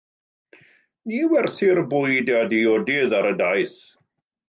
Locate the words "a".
2.41-2.43